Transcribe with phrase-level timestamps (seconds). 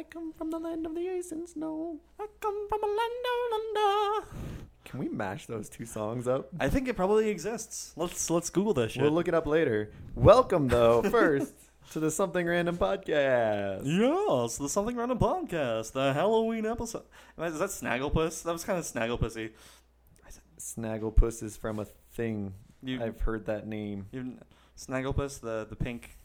[0.00, 1.98] I come from the land of the ice and snow.
[2.18, 4.26] I come from a land down under.
[4.82, 6.48] Can we mash those two songs up?
[6.58, 7.92] I think it probably exists.
[7.96, 9.02] Let's let's Google this shit.
[9.02, 9.90] We'll look it up later.
[10.14, 11.52] Welcome, though, first
[11.90, 13.82] to the Something Random podcast.
[13.84, 17.04] Yes, the Something Random podcast, the Halloween episode.
[17.38, 18.42] Is that Snagglepuss?
[18.44, 19.50] That was kind of Snagglepussy.
[20.58, 22.54] Snagglepuss is from a thing.
[22.82, 24.06] You, I've heard that name.
[24.12, 24.38] you
[24.78, 26.16] Snagglepuss, the the pink,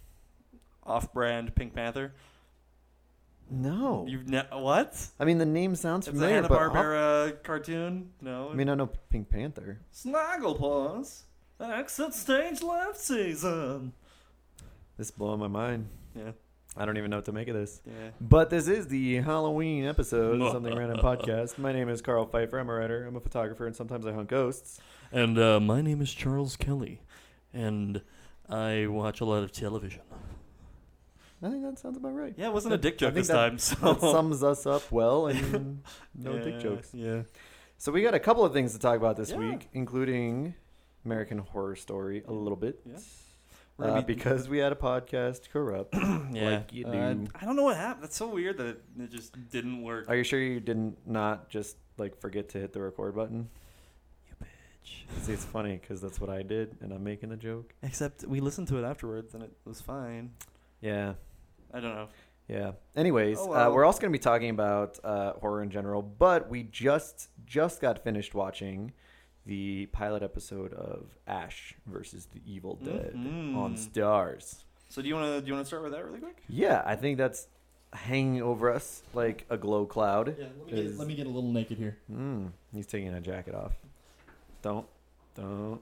[0.86, 2.14] off-brand Pink Panther.
[3.50, 4.06] No.
[4.08, 4.96] You've ne- what?
[5.20, 8.10] I mean, the name sounds It's a familiar, Hanna but Barbera cartoon.
[8.22, 8.50] No.
[8.50, 9.80] I mean, I know Pink Panther.
[9.94, 11.22] Snagglepuss,
[11.60, 13.94] exit stage left season.
[14.98, 15.88] This is blowing my mind.
[16.16, 16.32] Yeah,
[16.76, 17.82] I don't even know what to make of this.
[17.86, 18.10] yeah.
[18.20, 21.58] But this is the Halloween episode of Something Random Podcast.
[21.58, 22.58] My name is Carl Pfeiffer.
[22.58, 23.06] I'm a writer.
[23.06, 24.80] I'm a photographer, and sometimes I hunt ghosts.
[25.12, 27.02] And uh, my name is Charles Kelly,
[27.54, 28.02] and
[28.50, 30.02] I watch a lot of television.
[31.46, 32.34] I think that sounds about right.
[32.38, 33.58] Yeah, it wasn't a dick joke this that- time.
[33.60, 35.84] So That sums us up well, and
[36.16, 36.90] no yeah, dick jokes.
[36.94, 37.22] Yeah.
[37.78, 39.38] So we got a couple of things to talk about this Yeah.
[39.38, 40.56] week, including
[41.06, 42.80] American Horror Story a little bit.
[42.86, 42.98] Yeah.
[43.78, 45.94] Uh, be- because we had a podcast corrupt.
[46.32, 46.64] yeah.
[46.72, 46.90] like Uh.
[47.36, 48.04] I don't know what happened.
[48.06, 50.06] That's so weird that it, it just didn't work.
[50.08, 53.50] Are you sure you didn't not just like forget to hit the record button?
[54.30, 55.24] You bitch.
[55.26, 57.74] See, it's funny because that's what I did, and I'm making a joke.
[57.84, 60.32] Except we listened to it afterwards, and it was fine.
[60.80, 61.14] Yeah,
[61.76, 62.08] I don't know.
[62.48, 62.72] yeah.
[62.96, 66.50] Anyways, Oh, uh, we're also going to be talking about uh, horror in general, but
[66.50, 68.94] we just just got finished watching
[69.46, 73.78] the pilot episode of Ash versus the Evil Dead on Mhm.
[73.92, 74.64] Starz.
[74.90, 76.38] So do you want to do you want to start with that really quick?
[76.48, 77.48] Yeah, I think that's
[77.94, 80.36] hanging over us like a glow cloud.
[80.40, 80.46] Yeah.
[80.46, 81.98] Let me get- let me get a little naked here.
[82.12, 83.74] Mm, he's taking a jacket off.
[84.62, 84.88] Don't,
[85.36, 85.82] don't.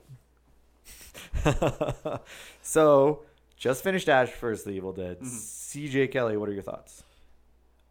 [2.62, 3.22] so,
[3.58, 4.64] just finished Ash vs.
[4.64, 5.20] the Evil Dead.
[5.22, 5.28] Mhm.
[5.74, 7.04] CJ Kelly, what are your thoughts?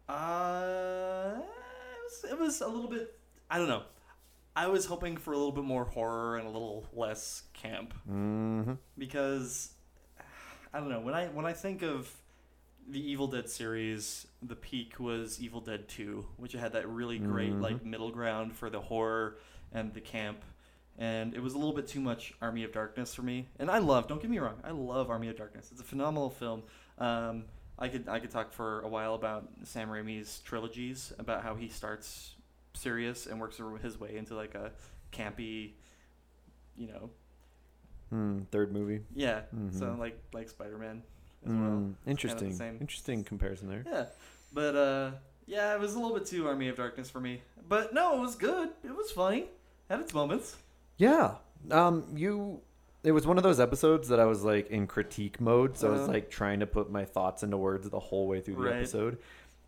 [0.07, 1.43] Uh, it
[2.03, 3.17] was, it was a little bit.
[3.49, 3.83] I don't know.
[4.55, 8.73] I was hoping for a little bit more horror and a little less camp Mm-hmm.
[8.97, 9.71] because
[10.73, 12.09] I don't know when I when I think of
[12.87, 17.51] the Evil Dead series, the peak was Evil Dead Two, which had that really great
[17.53, 17.61] Mhm.
[17.61, 19.37] like middle ground for the horror
[19.73, 20.39] and the camp.
[20.97, 23.47] And it was a little bit too much Army of Darkness for me.
[23.57, 25.69] And I love, don't get me wrong, I love Army of Darkness.
[25.71, 26.61] It's a phenomenal film.
[26.99, 27.45] Um,
[27.79, 31.69] I could I could talk for a while about Sam Raimi's trilogies, about how he
[31.69, 32.35] starts
[32.73, 34.71] serious and works his way into like a
[35.11, 35.71] campy,
[36.77, 37.09] you know,
[38.13, 39.01] Mm, third movie.
[39.15, 39.41] yeah.
[39.71, 39.97] So Mhm.
[39.99, 41.01] like like Spider Man
[41.45, 41.59] as well.
[41.61, 42.53] Mm, interesting.
[42.53, 42.77] same.
[42.79, 43.83] Interesting comparison there.
[43.87, 44.05] Yeah,
[44.53, 45.11] but uh,
[45.47, 47.41] yeah, it was a little bit too Army of Darkness for me.
[47.67, 48.69] But no, it was good.
[48.83, 49.47] It was funny.
[49.89, 50.57] Had its moments.
[50.97, 51.35] Yeah.
[51.71, 52.61] Um, you.
[53.03, 55.91] It was one of those episodes that I was like in critique mode, so I
[55.91, 56.11] was Uh-huh.
[56.13, 58.75] like trying to put my thoughts into words the whole way through the Right.
[58.77, 59.17] episode.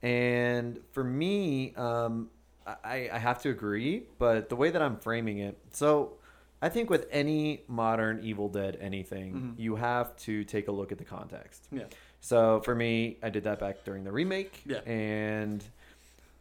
[0.02, 2.30] And for me, um,
[2.66, 6.14] I, I have to agree, but the way that I'm framing it, so
[6.62, 9.60] I think with any modern Evil Dead anything, Mhm.
[9.60, 11.68] you have to take a look at the context.
[11.72, 11.84] Yeah.
[12.22, 14.62] So for me, I did that back during the remake.
[14.66, 14.80] Yeah.
[14.80, 15.64] And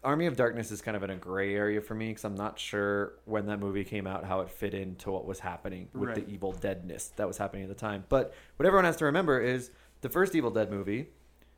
[0.05, 2.59] Army of Darkness is kind of in a gray area for me because I'm not
[2.59, 6.27] sure when that movie came out how it fit into what was happening with Right.
[6.27, 8.05] the Evil Deadness that was happening at the time.
[8.09, 9.71] But what everyone has to remember is
[10.03, 11.09] the first Evil Dead movie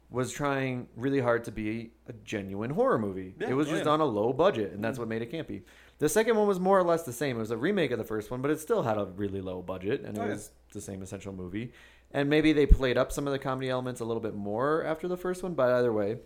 [0.09, 3.35] was trying really hard to be a genuine horror movie.
[3.41, 3.91] Yeah, it was oh, just yeah.
[3.91, 5.01] on a low budget, and that's mm.
[5.01, 5.63] what made it campy.
[5.99, 7.37] The second one was more or less the same.
[7.37, 9.63] It was a remake of the first one, but it still had a really low
[9.63, 10.33] budget, and it Oh, yeah.
[10.33, 11.73] was the same essential movie.
[12.13, 15.09] And maybe they played up some of the comedy elements a little bit more after
[15.09, 16.19] the first one, but either way,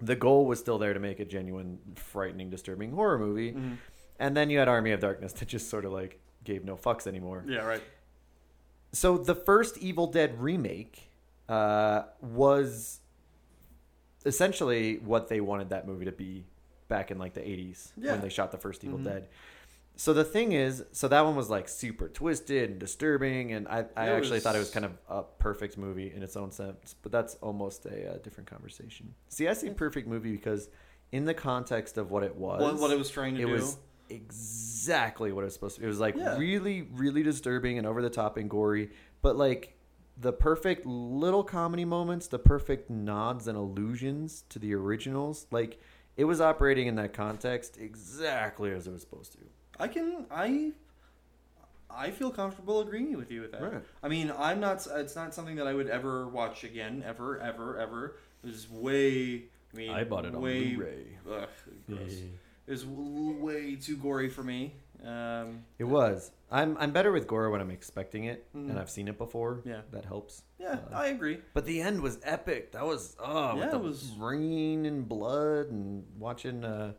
[0.00, 3.52] the goal was still there to make a genuine, frightening, disturbing horror movie.
[3.52, 3.74] Mm-hmm.
[4.20, 7.06] And then you had Army of Darkness that just sort of like gave no fucks
[7.06, 7.44] anymore.
[7.46, 7.64] Yeah.
[7.64, 7.82] Right.
[8.92, 11.10] So the first Evil Dead remake
[11.48, 13.00] uh, was
[14.26, 16.44] essentially what they wanted that movie to be
[16.88, 18.12] back in like the 80s Yeah.
[18.12, 19.04] when they shot the first Evil Mhm.
[19.04, 19.28] Dead.
[20.00, 23.78] So the thing is, so that one was like super twisted and disturbing, and I,
[23.96, 26.52] I It actually was- thought it was kind of a perfect movie in its own
[26.52, 29.12] sense, but that's almost a, uh different conversation.
[29.28, 30.68] See, I say perfect movie because
[31.10, 33.52] in the context of what it was, What, what it was trying to it do.
[33.52, 33.76] was
[34.08, 35.86] exactly what it was supposed to be.
[35.86, 36.38] It was like Yeah.
[36.38, 38.90] really, really disturbing and over the top and gory,
[39.20, 39.74] but like
[40.16, 45.46] the perfect little comedy moments, the perfect nods and allusions to the originals.
[45.50, 45.80] Like
[46.16, 49.38] it was operating in that context exactly as it was supposed to.
[49.78, 50.72] I can I
[51.90, 53.62] I feel comfortable agreeing with you with that.
[53.62, 53.82] Right.
[54.02, 54.86] I mean, I'm not.
[54.94, 58.16] It's not something that I would ever watch again, ever, ever, ever.
[58.44, 59.44] It was way.
[59.72, 60.76] I mean, I bought it way,
[61.30, 61.48] Ugh,
[61.88, 62.12] gross.
[62.66, 66.30] It was way too gory for me, Um, It was.
[66.50, 68.70] I'm I'm better with gore when I'm expecting it, Mhm.
[68.70, 69.60] and I've seen it before.
[69.64, 69.82] Yeah.
[69.90, 70.42] that helps.
[70.58, 71.38] yeah, Uh, I agree.
[71.54, 72.72] But the end was epic.
[72.72, 76.92] That was oh, Yeah, with the it was- rain and blood and watching uh,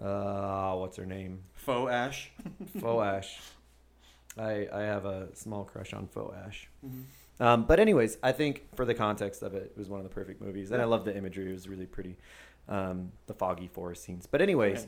[0.00, 2.30] uh, what's her name, Faux Ash.
[2.80, 3.40] Faux Ash.
[4.38, 6.68] I I have a small crush on Faux Ash.
[6.86, 7.42] Mm-hmm.
[7.42, 10.10] Um, but anyways, I think for the context of it, it was one of the
[10.14, 11.48] perfect movies, and I love the imagery.
[11.48, 12.16] It was really pretty,
[12.68, 14.26] um, the foggy forest scenes.
[14.26, 14.86] But anyways,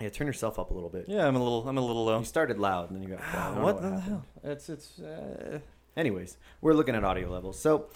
[0.00, 1.06] yeah, turn yourself up a little bit.
[1.08, 1.68] Yeah, I'm a little.
[1.68, 2.18] I'm a little low.
[2.20, 3.36] You started loud, and then you got quiet.
[3.36, 4.02] I Ah, don't know what the happened.
[4.02, 4.24] hell?
[4.44, 4.98] It's it's.
[5.00, 5.58] Uh,
[5.94, 7.58] Anyways, we're looking at audio levels.
[7.58, 7.88] So,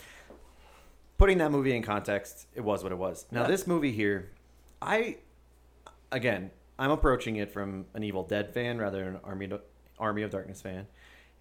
[1.17, 3.25] putting that movie in context, it was what it was.
[3.31, 3.47] Now, Yeah.
[3.49, 4.33] this movie here,
[4.83, 5.17] I,
[6.13, 9.51] again, I'm approaching it from an Evil Dead fan rather than an Army
[9.99, 10.87] Army of Darkness fan.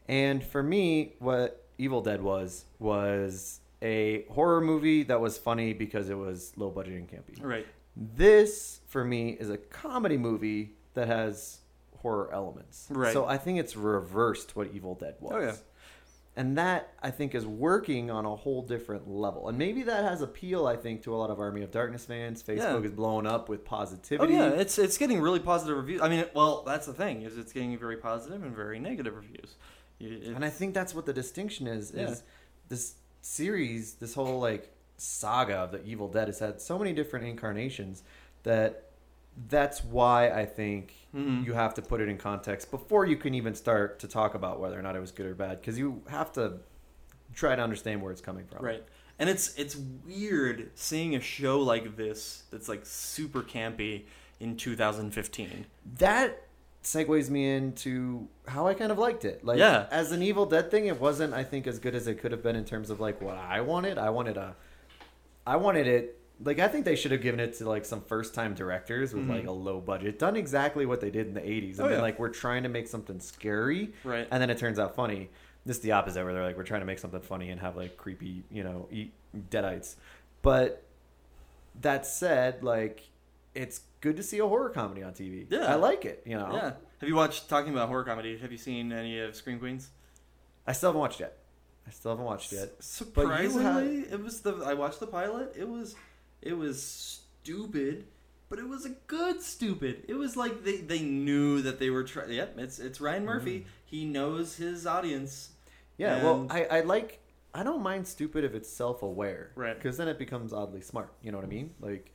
[0.08, 6.10] And for me, what Evil Dead was was a horror movie that was funny because
[6.10, 7.42] it was low budget and campy.
[7.44, 7.66] right.
[7.98, 11.60] This, for me, is a comedy movie that has
[12.00, 12.88] horror elements.
[12.90, 13.14] Right.
[13.14, 15.34] So I think it's reversed what Evil Dead was.
[15.34, 15.56] Oh, yeah.
[16.38, 19.48] And that I think is working on a whole different level.
[19.48, 22.44] And maybe that has appeal, I think, to a lot of Army of Darkness fans.
[22.44, 22.90] Facebook Yeah.
[22.90, 24.34] is blowing up with Oh positivity.
[24.34, 26.02] yeah, it's it's getting really positive reviews.
[26.02, 29.56] I mean, well, that's the thing is it's getting very positive and very negative reviews.
[30.00, 32.10] It- and I think that's what the distinction is Yeah.
[32.10, 32.24] is
[32.68, 37.26] this series, this whole like saga of the Evil Dead has had so many different
[37.28, 38.04] incarnations
[38.44, 38.85] that
[39.50, 41.46] that's why I think Mhm.
[41.46, 44.60] you have to put it in context before you can even start to talk about
[44.60, 46.60] whether or not it was good or bad because you have to
[47.34, 48.64] try to understand where it's coming from.
[48.64, 48.84] Right.
[49.20, 54.04] And it's it's weird seeing a show like this that's like super campy
[54.40, 55.66] in 2015.
[56.00, 56.42] That
[56.84, 59.44] segues me into how I kind of liked it.
[59.44, 59.88] Like Yeah.
[59.92, 62.44] as an Evil Dead thing, it wasn't I think as good as it could have
[62.44, 63.98] been in terms of like what I wanted.
[63.98, 64.56] I wanted a
[65.48, 68.34] I wanted it like I think they should have given it to like some first
[68.34, 69.30] time directors with Mhm.
[69.30, 71.80] like a low budget, done exactly what they did in the eighties.
[71.80, 72.02] And Oh, yeah.
[72.02, 74.28] like we're trying to make something scary Right.
[74.32, 75.30] and then it turns out funny.
[75.66, 77.76] This is the opposite where they're like, we're trying to make something funny and have
[77.78, 79.14] like creepy, you know, eat
[79.50, 79.96] deadites.
[80.42, 80.84] But
[81.82, 83.10] that said, like
[83.54, 85.48] it's good to see a horror comedy on TV.
[85.50, 85.72] Yeah.
[85.72, 86.22] I like it.
[86.26, 86.74] You know, Yeah.
[87.00, 88.38] Have you watched talking about horror comedy?
[88.38, 89.90] Have you seen any of Scream Queens?
[90.68, 91.38] I still haven't watched yet.
[91.88, 92.74] I still haven't watched yet.
[92.80, 95.54] S- But you Surprisingly, it was the I watched the pilot.
[95.58, 95.96] It was
[96.42, 98.06] it was stupid,
[98.50, 100.04] but it was a good stupid.
[100.08, 102.32] It was like they, they knew that they were trying.
[102.32, 103.60] Yep, it's it's Ryan Murphy.
[103.62, 103.66] Mm.
[103.86, 105.50] He knows his audience.
[105.98, 106.24] Yeah.
[106.24, 107.22] Well, I, I like.
[107.54, 109.52] I don't mind stupid if it's self aware.
[109.56, 109.76] Right.
[109.76, 111.14] Because then it becomes oddly smart.
[111.22, 111.74] You know what I mean?
[111.80, 112.12] Like.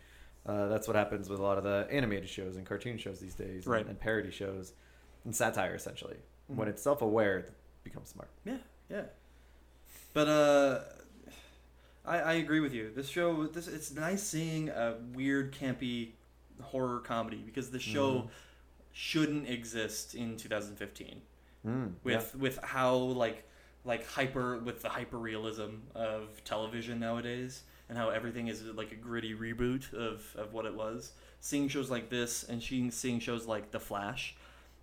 [0.46, 3.34] Uh, that's what happens with a lot of the animated shows and cartoon shows these
[3.34, 3.86] days, and- Right.
[3.86, 4.72] and, parody shows,
[5.26, 6.16] and satire essentially.
[6.46, 6.70] When Mhm.
[6.70, 7.52] it's self-aware, it
[7.84, 8.30] becomes smart.
[8.46, 8.56] Yeah,
[8.88, 9.02] yeah.
[10.14, 10.80] But uh,
[12.10, 12.90] I I agree with you.
[12.94, 16.12] This show, this it's nice seeing a weird, campy
[16.60, 18.28] horror comedy because the show Mhm.
[18.92, 21.22] shouldn't exist in 2015
[21.66, 23.44] Mm, with with how like
[23.84, 28.96] like hyper with the hyper realism of television nowadays and how everything is like a
[28.96, 33.46] gritty reboot of, of what it was seeing shows like this and seeing seeing shows
[33.46, 34.34] like the flash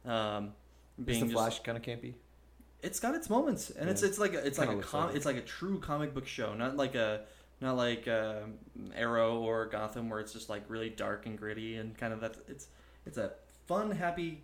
[0.06, 0.54] um
[0.98, 2.14] Is being the just- Flash kind of campy?
[2.88, 4.08] It's got its moments and it's Yeah.
[4.10, 5.18] it's like a, it's like a com- like it.
[5.18, 7.22] it's like a true comic book show not like a
[7.62, 8.42] not like uh,
[8.96, 12.36] arrow or gotham where it's just like really dark and gritty and kind of that
[12.48, 12.68] it's
[13.06, 13.32] it's a
[13.68, 14.44] fun happy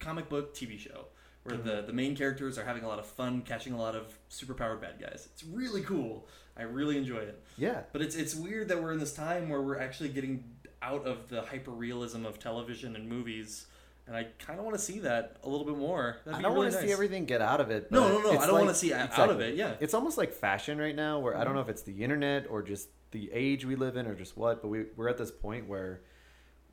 [0.00, 1.06] comic book tv show
[1.44, 1.66] where Mm-hmm.
[1.68, 4.80] the the main characters are having a lot of fun catching a lot of superpowered
[4.80, 6.26] bad guys it's really cool
[6.56, 7.82] i really enjoy it Yeah.
[7.92, 10.44] but it's it's weird that we're in this time where we're actually getting
[10.82, 13.66] out of the hyper realism of television and movies
[14.08, 16.16] and I kind of want to see that a little bit more.
[16.24, 17.92] That'd I don't really want to see everything get out of it.
[17.92, 18.30] No, but no, no.
[18.30, 19.54] I don't like- want to see out of it.
[19.54, 19.74] Yeah.
[19.80, 22.62] It's almost like fashion right now, where I don't know if it's the internet or
[22.62, 25.68] just the age we live in or just what, but we we're at this point
[25.68, 26.00] where,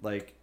[0.01, 0.35] like,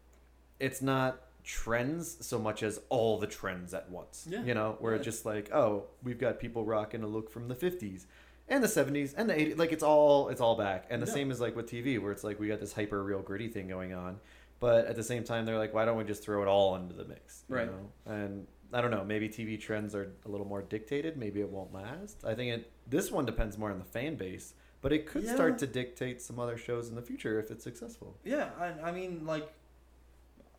[0.61, 4.27] it's not trends so much as all the trends at once.
[4.31, 4.43] Yeah.
[4.45, 4.97] You know, where Yeah.
[4.99, 8.07] it's just like, oh, we've got people rocking a look from the '50s.
[8.49, 10.87] And the '70s and the '80s, like it's all it's all back.
[10.91, 11.13] And the Yeah.
[11.15, 13.67] same is like with TV, where it's like we got this hyper real gritty thing
[13.69, 14.21] going on,
[14.63, 16.95] but at the same time, they're like, why don't we just throw it all into
[16.95, 17.43] the mix?
[17.51, 17.67] you Right.
[17.67, 17.91] know?
[18.07, 19.03] And I don't know.
[19.05, 21.17] Maybe TV trends are a little more dictated.
[21.17, 22.25] Maybe it won't last.
[22.25, 22.71] I think it.
[22.89, 25.35] This one depends more on the fan base, but it could Yeah.
[25.35, 28.17] start to dictate some other shows in the future if it's successful.
[28.25, 29.53] Yeah, I, I mean, like,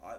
[0.05, 0.15] I,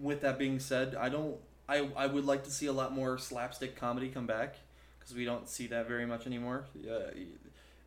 [0.00, 1.36] with that being said, I don't.
[1.68, 4.56] I, I would like to see a lot more slapstick comedy come back
[4.98, 6.64] because we don't see that very much anymore.
[6.90, 7.10] Uh,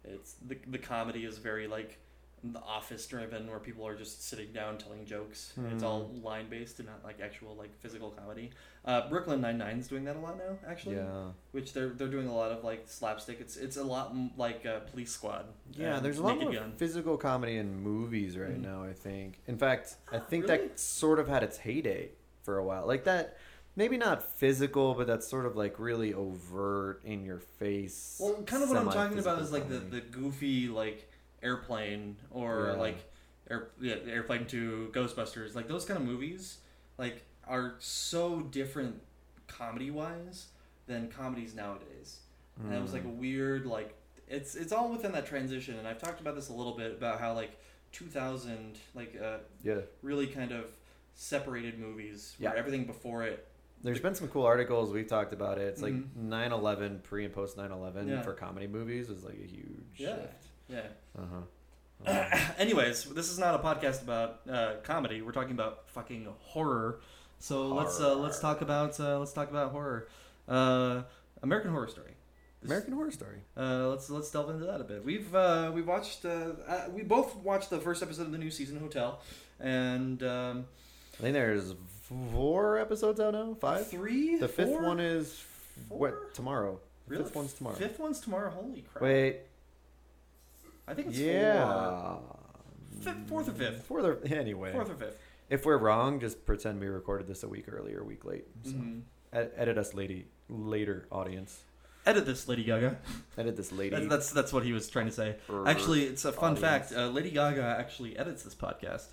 [0.04, 1.98] it's the the comedy is very like
[2.44, 5.54] the office driven where people are just sitting down telling jokes.
[5.72, 5.86] It's Hmm.
[5.88, 8.52] all line based and not like actual like physical comedy.
[8.86, 10.96] Uh, Brooklyn Nine Nine's doing that a lot now, actually.
[10.96, 11.32] Yeah.
[11.52, 13.40] Which they're they're doing a lot of like slapstick.
[13.42, 15.46] It's it's a lot m- like uh, Police Squad.
[15.74, 16.74] Yeah, there's a lot more Gun.
[16.78, 18.62] physical comedy in movies right Mhm.
[18.62, 18.84] now.
[18.84, 19.40] I think.
[19.48, 20.68] In fact, I think Really?
[20.68, 22.12] that sort of had its heyday
[22.44, 22.88] for a while.
[22.88, 23.38] Like that,
[23.76, 28.18] maybe not physical, but that's sort of like really overt in your face.
[28.20, 31.09] Well, kind of what I'm talking about is like the, the goofy like
[31.44, 32.80] airplane or Yeah.
[32.80, 32.98] like
[33.50, 35.56] air, yeah, airplane to Ghostbusters.
[35.56, 36.60] Like those kind of movies,
[36.98, 39.02] like are so different
[39.48, 40.48] comedy wise
[40.88, 42.20] than comedies nowadays.
[42.62, 43.18] And it was like a Mm.
[43.18, 43.96] weird like
[44.28, 45.78] it's it's all within that transition.
[45.80, 47.52] And I've talked about this a little bit about how like
[47.92, 49.82] 2000 like uh, yeah.
[50.04, 50.66] really kind of
[51.16, 52.60] separated movies where Yeah.
[52.60, 53.46] everything before it
[53.82, 55.64] There's been some cool articles we've talked about it.
[55.70, 56.10] It's like Mhm.
[56.28, 58.22] 9/11 pre and post 9/11 Yeah.
[58.22, 60.16] for comedy movies was like a huge Yeah.
[60.18, 60.49] shift.
[60.70, 60.82] Yeah
[61.18, 61.42] Uh-huh.
[62.58, 65.22] Anyways, this is not a podcast about uh, comedy.
[65.22, 67.02] We're talking about fucking horror.
[67.40, 70.08] So let's uh, let's talk about uh, let's talk about horror.
[70.48, 71.02] Uh,
[71.44, 72.12] American Horror Story.
[72.62, 73.40] This- American Horror Story.
[73.58, 75.04] Uh, let's let's delve into that a bit.
[75.04, 78.52] We've uh, we watched uh, uh, we both watched the first episode of the new
[78.52, 79.20] season Hotel,
[79.60, 80.66] and um,
[81.18, 81.76] I think there's
[82.32, 83.56] four episodes out now.
[83.60, 83.88] Five.
[83.88, 84.38] three.
[84.38, 84.84] The fifth four?
[84.84, 85.34] one is
[85.90, 85.98] Four?
[86.00, 86.80] what tomorrow.
[87.08, 87.24] Really?
[87.24, 87.76] Fifth one's tomorrow.
[87.76, 88.50] Fifth one's tomorrow.
[88.52, 89.02] Holy crap!
[89.02, 89.38] Wait.
[90.90, 92.16] I think it's Yeah.
[93.02, 93.84] Fifth- fourth or fifth?
[93.86, 94.72] Fourth or anyway.
[94.74, 95.18] Fourth or fifth.
[95.50, 98.46] If we're wrong, just pretend we recorded this a week early or a week late.
[98.64, 99.02] So Mhm.
[99.34, 101.62] ed- edit us lady later, audience.
[102.06, 102.98] Edit this, Lady Gaga.
[103.38, 103.96] Edit this lady.
[103.96, 105.36] That's, that's that's what he was trying to say.
[105.66, 106.60] Actually, it's a fun audience.
[106.90, 106.94] fact.
[106.94, 109.08] Uh, Lady Gaga actually edits this podcast,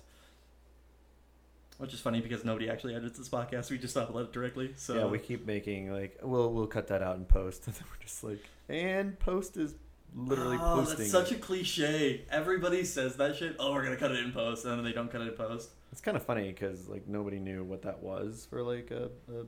[1.77, 3.69] which is funny because nobody actually edits this podcast.
[3.69, 4.73] We just upload it directly.
[4.77, 7.83] So yeah, we keep making like we'll we'll cut that out in post, and then
[7.91, 9.75] we're just like, and post is
[10.15, 10.97] literally oh, posting.
[10.99, 11.37] that's such it.
[11.37, 12.25] a cliche.
[12.31, 13.55] Everybody says that shit.
[13.59, 15.69] Oh, we're gonna cut it in post, and then they don't cut it in post.
[15.91, 19.39] It's kind of funny because like nobody knew what that was for like a, a,
[19.41, 19.45] a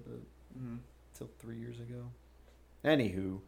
[0.57, 0.77] Mm-hmm.
[1.13, 2.05] till three years ago.
[2.83, 3.39] Anywho,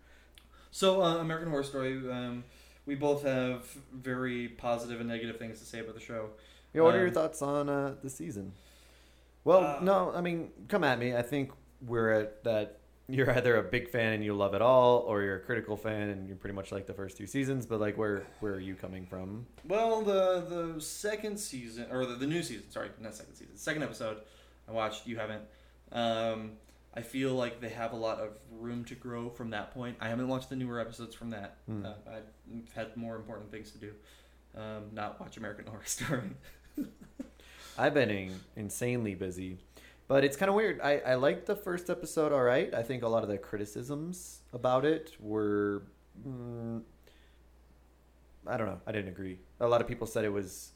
[0.69, 1.93] So, uh, American Horror Story.
[2.11, 2.43] Um,
[2.85, 6.29] we both have very positive and negative things to say about the show.
[6.73, 8.53] yeah, what are your Um, thoughts on uh, the season?
[9.43, 11.15] Well, Uh, no, I mean, come at me.
[11.15, 11.51] I think
[11.81, 12.80] we're at that.
[13.07, 16.09] You're either a big fan and you love it all, or you're a critical fan
[16.09, 17.65] and you're pretty much like the first two seasons.
[17.65, 19.45] But like, where where are you coming from?
[19.67, 23.83] Well, the the second season or the, the new season, sorry, not second season, second
[23.83, 24.17] episode,
[24.67, 25.07] I watched.
[25.07, 25.43] You haven't.
[25.91, 26.51] Um,
[26.93, 29.97] I feel like they have a lot of room to grow from that point.
[30.01, 31.57] I haven't watched the newer episodes from that.
[31.65, 31.85] Hmm.
[31.85, 33.93] Uh, I've had more important things to do.
[34.55, 36.31] Um, not watch American Horror Story.
[37.77, 39.57] I've been insanely busy,
[40.11, 40.81] but it's kind of weird.
[40.81, 42.73] I, I liked the first episode all right.
[42.73, 45.83] I think a lot of the criticisms about it were,
[46.27, 46.81] mm,
[48.45, 48.81] I don't know.
[48.85, 49.39] I didn't agree.
[49.61, 50.73] A lot of people said it was,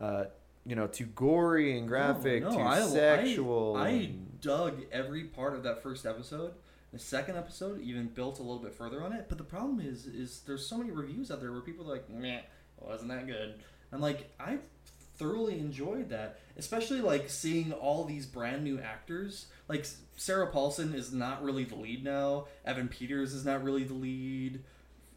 [0.00, 0.24] uh,
[0.64, 3.76] you know, too gory and graphic, No, too no, I- I- sexual.
[3.76, 6.54] I and- dug every part of that first episode.
[6.90, 9.26] The second episode even built a little bit further on it.
[9.28, 12.08] But the problem is, is there's so many reviews out there where people are like,
[12.08, 12.40] "Meh,
[12.78, 13.56] wasn't that good?"
[13.92, 14.60] I'm like, I
[15.20, 19.46] thoroughly enjoyed that, especially like seeing all these brand new actors.
[19.68, 19.86] Like
[20.16, 22.46] Sarah Paulson is not really the lead now.
[22.64, 24.60] Evan Peters is not really the lead.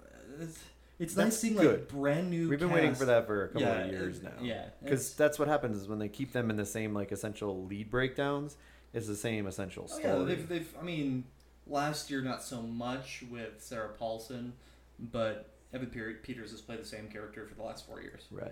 [0.01, 0.59] Uh, it's,
[0.99, 1.79] it's nice seeing good.
[1.79, 2.49] like brand new.
[2.49, 4.31] We've been waiting for that for a couple Yeah, of years it- now.
[4.41, 7.65] Yeah, Because that's what happens is when they keep them in the same like essential
[7.65, 8.57] lead breakdowns,
[8.93, 10.03] it's the same essential story.
[10.05, 10.75] Oh, yeah, they've, they've.
[10.79, 11.23] I mean,
[11.65, 14.53] last year not so much with Sarah Paulson,
[14.99, 15.87] but Evan
[16.21, 18.27] Peters has played the same character for the last four years.
[18.29, 18.51] Right,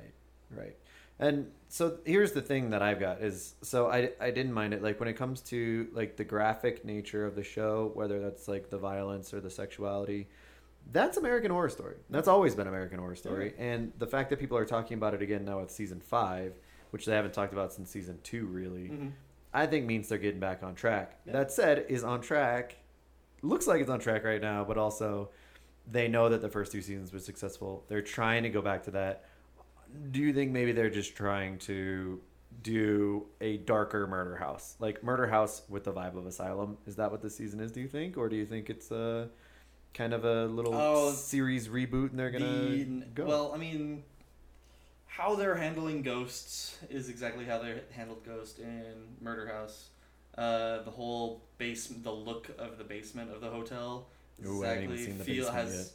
[0.49, 0.75] right.
[1.21, 4.81] And so here's the thing that I've got is so I, I didn't mind it
[4.83, 8.69] like when it comes to like the graphic nature of the show, whether that's like
[8.69, 10.27] the violence or the sexuality,
[10.91, 11.95] that's American Horror Story.
[12.09, 13.53] That's always been American Horror Story.
[13.59, 16.53] And the fact that people are talking about it again now with season five,
[16.89, 19.09] which they haven't talked about since season two, really, mm-hmm.
[19.53, 21.19] I think means they're getting back on track.
[21.25, 21.33] Yeah.
[21.33, 22.77] That said, is on track.
[23.43, 25.29] Looks like it's on track right now, but also
[25.89, 27.85] they know that the first two seasons were successful.
[27.87, 29.25] They're trying to go back to that.
[30.11, 32.19] Do you think maybe they're just trying to
[32.63, 36.77] do a darker murder house, like murder house with the vibe of asylum?
[36.85, 37.71] Is that what this season is?
[37.71, 39.29] Do you think, or do you think it's a
[39.93, 43.25] kind of a little Oh, series reboot and they're gonna The- go?
[43.25, 44.03] Well, I mean,
[45.07, 49.89] how they're handling ghosts is exactly how they handled Ghost in Murder House.
[50.37, 54.07] Uh, the whole basement, the look of the basement of the hotel,
[54.41, 55.93] is Ooh, I haven't even exactly the feel has.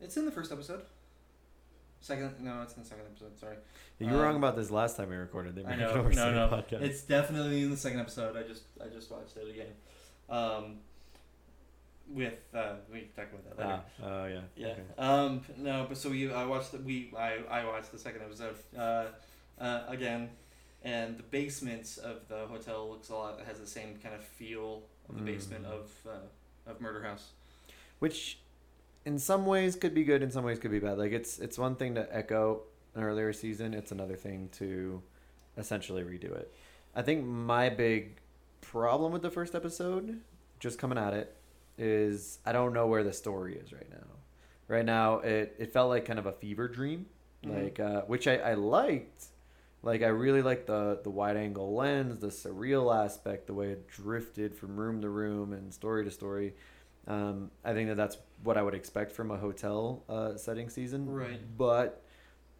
[0.00, 0.06] yet.
[0.06, 0.82] It's in the first episode.
[2.02, 3.38] Second, no, it's in the second episode.
[3.38, 3.56] Sorry.
[4.00, 6.48] you were wrong um, about this last time we recorded the I know, no, no.
[6.48, 6.82] podcast.
[6.82, 8.36] It's definitely in the second episode.
[8.36, 9.72] I just I just watched it again.
[10.28, 10.78] Um,
[12.12, 13.80] with uh, we can talk about that later.
[14.02, 14.40] Ah, oh yeah.
[14.56, 14.66] Yeah.
[14.68, 14.82] Okay.
[14.98, 15.42] Um.
[15.56, 19.06] No, but so we I watched the we I I watched the second episode uh,
[19.60, 20.30] uh again,
[20.82, 24.82] and the basements of the hotel looks a lot has the same kind of feel
[25.08, 25.72] of the basement Mm.
[25.72, 27.30] of uh, of Murder House.
[28.00, 28.38] which
[29.04, 31.58] in some ways could be good in some ways could be bad like it's it's
[31.58, 32.62] one thing to echo
[32.94, 35.02] an earlier season it's another thing to
[35.58, 36.52] essentially redo it
[36.94, 38.16] i think my big
[38.60, 40.20] problem with the first episode,
[40.60, 41.36] just coming at it,
[41.76, 44.06] is I don't know where the story is right now.
[44.68, 47.06] Right now, it, it felt like kind of a fever dream,
[47.44, 47.64] Mhm.
[47.64, 49.24] like uh, which I, I liked.
[49.82, 53.88] Like I really liked the the wide angle lens, the surreal aspect, the way it
[53.88, 56.54] drifted from room to room and story to story.
[57.06, 61.08] Um, I think that that's what I would expect from a hotel uh, setting season.
[61.08, 61.40] Right.
[61.58, 62.02] But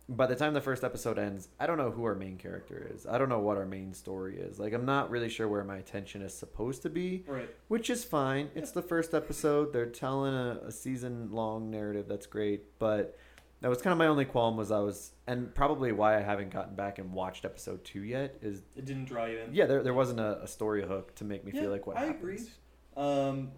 [0.08, 3.06] by the time the first episode ends, I don't know who our main character is.
[3.06, 4.58] I don't know what our main story is.
[4.58, 7.48] Like I'm not really sure where my attention is supposed to be, Right.
[7.68, 8.50] which is fine.
[8.54, 9.72] It's the first episode.
[9.72, 12.06] They're telling a, a season long narrative.
[12.08, 13.16] That's great, but
[13.60, 16.50] that was kind of my only qualm was I was and probably why I haven't
[16.50, 19.54] gotten back and watched episode 2 yet is It didn't draw you in.
[19.54, 21.96] yeah, there, there wasn't a, a story hook to make me Yeah, feel like what
[21.96, 22.18] I happens.
[22.42, 22.48] agree.
[22.96, 23.52] Um,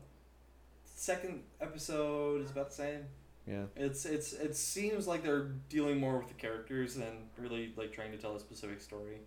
[0.94, 3.00] second episode is about the same.
[3.46, 3.64] Yeah.
[3.76, 8.12] It's it's it seems like they're dealing more with the characters than really like trying
[8.12, 9.18] to tell a specific story.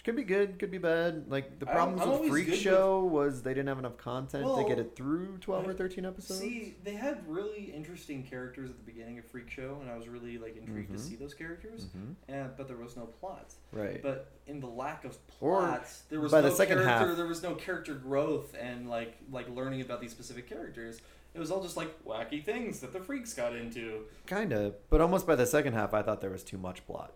[0.00, 1.26] Which could be good, could be bad.
[1.30, 3.98] Like the I'm- problems I'm with Freak good with- Show was they didn't have enough
[3.98, 6.40] content to get it through twelve or thirteen episodes.
[6.40, 10.08] See, they had really interesting characters at the beginning of Freak Show, and I was
[10.08, 10.94] really like intrigued Mhm.
[10.96, 11.84] to see those characters.
[11.92, 13.52] hmm And but there was no plot.
[13.72, 14.02] Right.
[14.02, 17.06] But in the lack of Or plot, there was by no the second character.
[17.08, 21.02] half- There was no character growth and like like learning about these specific characters.
[21.34, 24.06] It was all just like wacky things that the freaks got into.
[24.26, 27.12] kind of, but almost by the second half, I thought there was too much plot.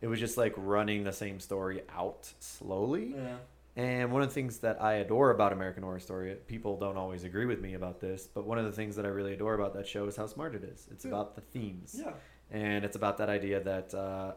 [0.00, 3.14] It was just like running the same story out slowly.
[3.16, 3.36] Yeah.
[3.76, 7.22] And one of the things that I adore about American Horror Story, people don't always
[7.22, 9.74] agree with me about this, but one of the things that I really adore about
[9.74, 10.88] that show is how smart it is.
[10.90, 11.12] It's Yeah.
[11.12, 11.94] about the themes.
[11.98, 12.12] Yeah.
[12.50, 14.32] and it's about that idea that uh,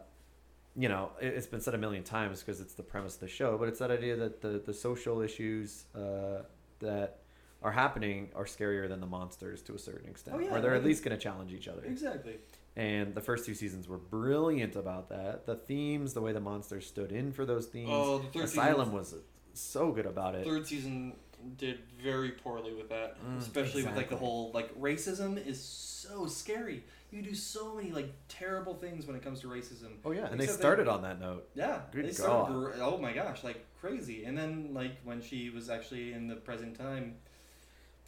[0.76, 3.28] you know it, it's been said a million times because it's the premise of the
[3.28, 6.42] show but it's that idea that the, the social issues uh,
[6.80, 7.20] that
[7.62, 10.74] are happening are scarier than the monsters to a certain extent Oh, yeah, or they're
[10.74, 12.36] at least going to challenge each other Exactly.
[12.76, 16.86] And the first two seasons were brilliant about that the themes the way the monsters
[16.86, 19.14] stood in for those themes Oh, the third asylum season, was
[19.54, 21.14] so good about it third season
[21.58, 26.26] did very poorly with that, Mm, especially with like the whole like racism is so
[26.26, 26.84] scary.
[27.10, 29.94] You do so many like terrible things when it comes to racism.
[30.04, 32.52] oh yeah and they Except started on that note Yeah, Good they started.
[32.52, 32.72] God.
[32.80, 34.24] Oh my gosh, like crazy.
[34.24, 37.16] And then like when she was actually in the present time.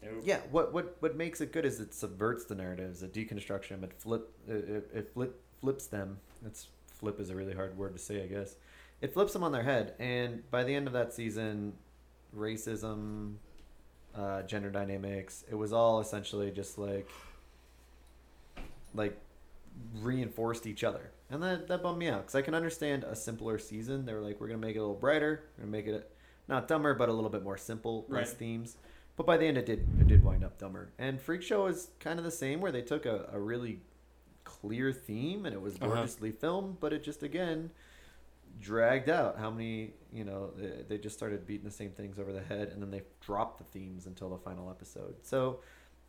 [0.04, 0.22] Nope.
[0.24, 3.84] Yeah, what what what makes it good is it subverts the narratives, it deconstructs them,
[3.84, 6.18] it flip it, it, flip flips them.
[6.44, 8.56] It's flip is a really hard word to say, I guess.
[9.00, 11.74] It flips them on their head, and by the end of that season,
[12.36, 13.34] racism,
[14.14, 17.08] uh, gender dynamics, it was all essentially just like
[18.94, 19.18] like
[20.00, 23.58] reinforced each other, and that that bummed me out because I can understand a simpler
[23.58, 24.06] season.
[24.06, 26.10] They were like, we're gonna make it a little brighter, we're gonna make it
[26.48, 28.38] not dumber, but a little bit more simple, less Right.
[28.38, 28.76] themes.
[29.16, 30.90] But by the end, it did it did wind up dumber.
[30.98, 33.80] And Freak Show is kind of the same, where they took a, a really
[34.44, 35.86] clear theme and it was Uh-huh.
[35.94, 37.70] gorgeously filmed, but it just again
[38.60, 39.38] dragged out.
[39.38, 42.68] How many you know they, they just started beating the same things over the head,
[42.68, 45.14] and then they dropped the themes until the final episode.
[45.22, 45.60] So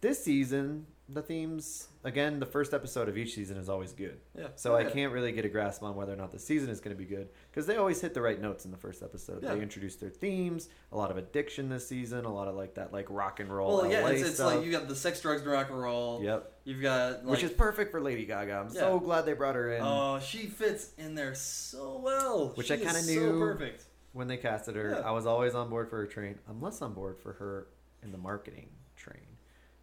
[0.01, 4.19] this season, the themes again, the first episode of each season is always good.
[4.37, 4.47] Yeah.
[4.55, 4.89] So Oh, I yeah.
[4.89, 7.07] can't really get a grasp on whether or not the season is going to be
[7.07, 9.43] good because they always hit the right notes in the first episode.
[9.43, 9.53] Yeah.
[9.55, 12.91] They introduce their themes, a lot of addiction this season, a lot of like that
[12.93, 13.77] like rock and roll.
[13.77, 16.21] Well, yeah, LA it's, it's like you got the sex, drugs, and rock and roll.
[16.23, 18.53] Yep, You've got like, which is perfect for Lady Gaga.
[18.53, 22.49] I'm so glad they brought her in Oh, she fits in there so well.
[22.55, 23.31] Which She I kinda knew.
[23.31, 23.83] So perfect.
[24.13, 24.97] when they casted her.
[24.99, 25.07] Yeah.
[25.07, 26.39] I was always on board for her train.
[26.49, 27.67] I'm less on board for her
[28.03, 29.21] in the marketing train.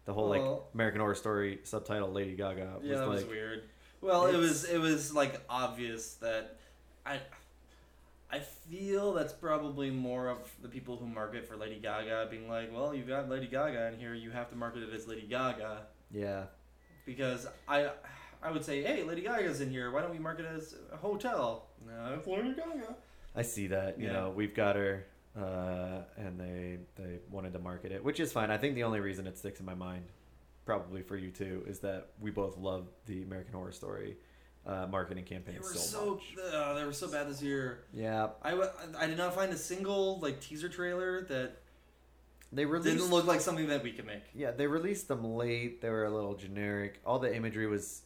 [0.05, 3.63] The whole like American Horror Story subtitle Lady Gaga was Yeah, that like was weird.
[4.01, 6.57] Well, it was it was like obvious that
[7.05, 7.19] I
[8.31, 12.73] I feel that's probably more of the people who market for Lady Gaga being like,
[12.73, 15.83] well, you've got Lady Gaga in here, you have to market it as Lady Gaga
[16.11, 16.45] yeah.
[17.05, 17.91] because I
[18.41, 19.91] I would say, hey, Lady Gaga's in here.
[19.91, 21.67] Why don't we market it as a hotel?
[21.87, 22.95] No, it's Lady Gaga.
[23.35, 23.99] I see that.
[23.99, 24.13] You Yeah.
[24.13, 25.05] know, we've got her,
[25.37, 28.51] uh, and they they wanted to market it, which is fine.
[28.51, 30.05] I think the only reason it sticks in my mind,
[30.65, 34.17] probably for you too, is that we both love the American Horror Story
[34.65, 36.53] uh, marketing campaign They were so, so much.
[36.53, 37.79] uh, they were so bad this year.
[37.93, 41.57] Yeah, I, w- I did not find a single like teaser trailer that
[42.51, 42.97] they released.
[42.97, 44.21] didn't look like something that we could make.
[44.35, 45.81] yeah, they released them late.
[45.81, 47.01] They were a little generic.
[47.05, 48.03] All the imagery was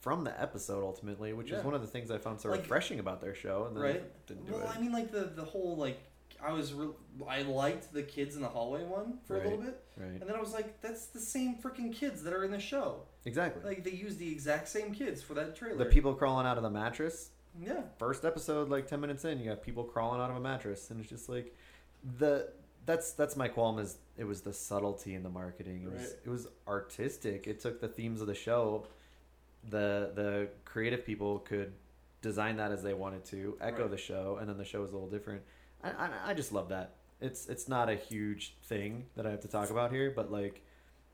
[0.00, 2.98] from the episode ultimately, which is one of the things I found so Like- refreshing
[2.98, 3.66] about their show.
[3.66, 4.26] And then Right.
[4.26, 4.76] didn't do Well, it.
[4.76, 5.98] I mean, like the the whole like
[6.42, 6.88] I was re-
[7.28, 10.06] I liked the kids in the hallway one for a little bit, right.
[10.06, 13.02] and then I was like, that's the same freaking kids that are in the show.
[13.24, 13.62] Exactly.
[13.64, 15.76] Like they used the exact same kids for that trailer.
[15.78, 17.80] the people crawling out of the mattress Yeah.
[17.98, 21.00] first episode like 10 minutes in you got people crawling out of a mattress and
[21.00, 21.54] it's just like
[22.18, 22.48] the
[22.86, 26.16] that's that's my qualm is it was the subtlety in the marketing it was Right.
[26.26, 28.86] it was artistic it took the themes of the show
[29.68, 31.72] the the creative people could
[32.22, 33.90] design that as they wanted to echo Right.
[33.90, 35.42] the show and then the show was a little different
[35.82, 39.40] I, I, I just love that it's it's not a huge thing that I have
[39.40, 40.62] to talk about here, but like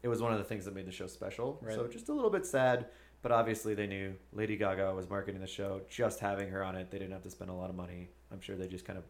[0.03, 1.59] it was one of the things that made the show special.
[1.63, 1.75] Right.
[1.75, 2.87] So just a little bit sad,
[3.23, 5.81] but obviously they knew Lady Gaga was marketing the show.
[5.89, 8.11] Just having her on it, they didn't have to spend a lot of money.
[8.31, 9.05] I'm sure they just kind of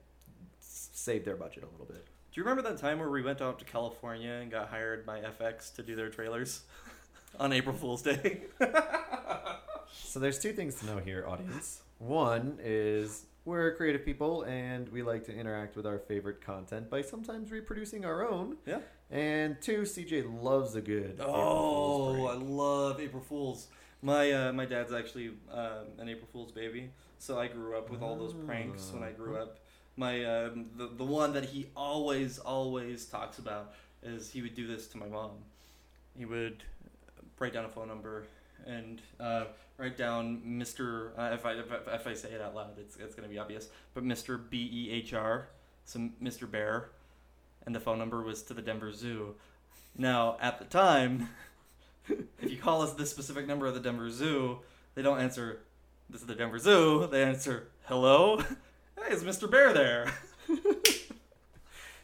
[0.61, 2.07] saved their budget a little bit.
[2.33, 5.21] Do you remember that time where we went out to California and got hired by
[5.21, 6.62] FX to do their trailers
[7.40, 8.43] on April Fool's Day?
[9.97, 11.81] So there's two things to know here, audience.
[11.99, 17.02] One is we're creative people and we like to interact with our favorite content by
[17.02, 18.57] sometimes reproducing our own.
[18.66, 18.78] Yeah.
[19.11, 21.20] And two, CJ loves a good.
[21.20, 23.68] Oh, I love April Fools.
[24.02, 28.02] My uh, my dad's actually um, an April Fool's baby, so I grew up with
[28.02, 29.59] all those pranks when I grew up.
[29.96, 34.66] My um, the the one that he always always talks about is he would do
[34.66, 35.30] this to my mom.
[36.18, 36.64] He would
[37.38, 38.26] write down a phone number
[38.66, 39.44] and uh,
[39.79, 41.12] write down Mister.
[41.18, 43.38] Uh, if I if, I- if I say it out loud, it's it's gonna be
[43.38, 43.68] obvious.
[43.94, 45.48] But Mister B E H R,
[45.85, 46.90] so Mister Bear,
[47.66, 49.35] and the phone number was to the Denver Zoo.
[49.96, 51.29] Now, at the time,
[52.09, 54.59] if you call us this specific number of the Denver Zoo,
[54.94, 55.61] they don't answer,
[56.11, 57.07] this is the Denver Zoo.
[57.11, 58.42] They answer, hello?
[58.96, 59.50] Hey, is Mr.
[59.50, 60.12] Bear there?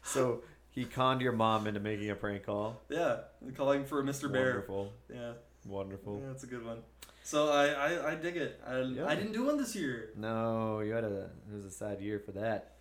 [0.03, 2.81] So he conned your mom into making a prank call.
[2.89, 3.19] Yeah,
[3.57, 4.31] calling for Mr.
[4.31, 4.47] Bear.
[4.47, 4.93] Wonderful.
[5.13, 5.33] Yeah,
[5.67, 6.21] Wonderful.
[6.21, 6.79] yeah, that's a good one.
[7.23, 8.61] So I, I, I dig it.
[8.67, 9.07] I, Yeah.
[9.07, 10.11] I didn't do one this year.
[10.17, 12.77] No, you had a it was a sad year for that.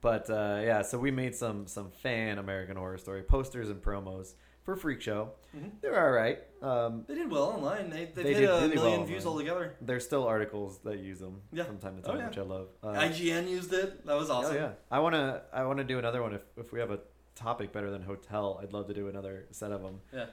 [0.00, 4.34] But uh, yeah, so we made some some fan American Horror Story posters and promos
[4.64, 5.32] for Freak Show.
[5.56, 5.72] Mhm.
[5.82, 6.38] They're all right.
[6.62, 7.90] Um, They did well online.
[7.90, 9.76] They, They hit did a really million well views altogether.
[9.82, 11.64] there's still articles that use them Yeah.
[11.64, 12.28] from time to Oh, time, yeah.
[12.28, 12.68] which I love.
[12.82, 14.04] Uh, IGN used it.
[14.06, 14.56] That was Oh awesome.
[14.56, 17.00] yeah, I wanna I wanna do another one if if we have a
[17.34, 18.60] topic better than hotel.
[18.62, 20.26] I'd love to do another set of them Yeah.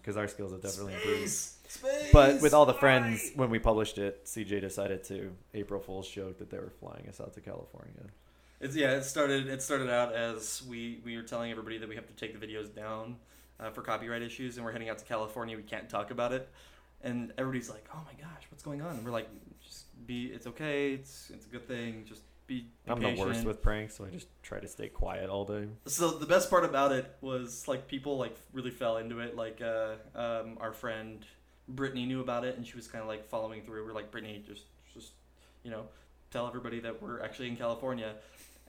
[0.00, 1.20] because our skills have definitely improved.
[1.30, 1.58] Space.
[1.68, 2.12] Space.
[2.12, 3.36] But with all the friends, Alright.
[3.36, 7.20] when we published it, CJ decided to April Fool's joke that they were flying us
[7.20, 7.92] out to California.
[8.60, 8.92] It's yeah.
[8.96, 9.46] It started.
[9.48, 12.46] It started out as we we were telling everybody that we have to take the
[12.46, 13.16] videos down
[13.60, 15.56] uh, for copyright issues, and we're heading out to California.
[15.56, 16.48] We can't talk about it,
[17.02, 19.28] and everybody's like, "Oh my gosh, what's going on?" And we're like,
[19.60, 20.26] "Just be.
[20.26, 20.92] It's okay.
[20.92, 22.04] It's it's a good thing.
[22.06, 25.30] Just be." be I'm the worst with pranks, so I just try to stay quiet
[25.30, 25.66] all day.
[25.86, 29.36] So the best part about it was like people like really fell into it.
[29.36, 31.24] Like uh, um, our friend
[31.68, 33.84] Brittany knew about it, and she was kind of like following through.
[33.84, 35.12] We're like, Brittany, just just
[35.62, 35.86] you know,
[36.30, 38.14] tell everybody that we're actually in California.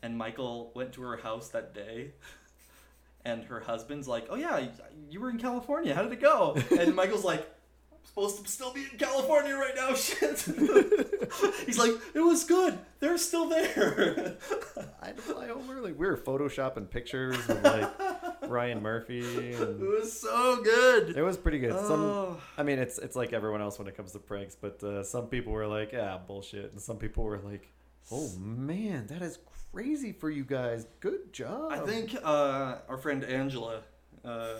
[0.01, 2.11] And Michael went to her house that day,
[3.25, 4.67] and her husband's like, "Oh yeah,
[5.09, 5.93] you were in California.
[5.93, 7.51] How did it go?" And Michael's like.
[8.05, 10.39] "I'm Supposed to still be in California right now, shit.
[11.65, 12.77] He's like, it was good.
[12.99, 14.37] They're still there.
[15.01, 15.91] I had to fly home early.
[15.91, 17.91] We were photoshopping pictures of like
[18.49, 21.17] Ryan Murphy, It was so good.
[21.17, 21.73] it was pretty good.
[21.73, 22.37] Some, Oh.
[22.57, 25.27] I mean, it's it's like everyone else when it comes to pranks, but uh, some
[25.27, 27.67] people were like, "Yeah, bullshit," and some people were like,
[28.11, 29.39] "Oh man, that is
[29.73, 30.87] crazy for you guys.
[31.01, 33.81] Good job." I think uh, our friend Angela
[34.23, 34.53] uh,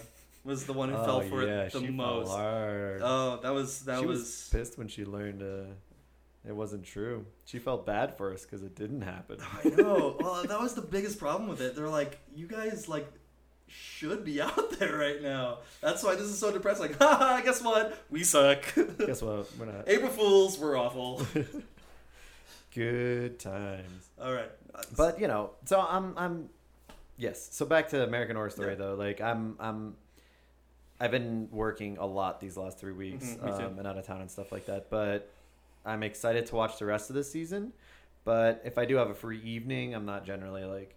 [0.45, 2.27] was the one who fell Oh, for yeah, it the most.
[2.27, 3.01] Fell hard.
[3.03, 5.73] Oh, that was that she was, was pissed when she learned uh,
[6.47, 7.25] it wasn't true.
[7.45, 9.39] She felt bad for us because it didn't happen.
[9.41, 10.15] I know.
[10.19, 11.75] Well, that was the biggest problem with it.
[11.75, 13.11] They're like, you guys like
[13.67, 15.57] should be out there right now.
[15.81, 16.83] That's why this is so depressing.
[16.89, 17.97] Like, haha, guess what?
[18.11, 18.63] We suck.
[18.99, 19.49] Guess what?
[19.57, 19.87] We're not.
[19.89, 21.25] April Fools, we're awful.
[22.73, 24.09] Good times.
[24.21, 24.51] All right.
[24.97, 26.49] But you know, so I'm I'm
[27.17, 27.47] yes.
[27.51, 28.75] So back to American Horror Story Yeah.
[28.75, 28.95] though.
[28.95, 29.95] Like I'm I'm
[30.99, 34.21] I've been working a lot these last three weeks Mhm, um, and out of town
[34.21, 34.89] and stuff like that.
[34.89, 35.29] But
[35.85, 37.73] I'm excited to watch the rest of the season.
[38.23, 40.95] But if I do have a free evening, I'm not generally like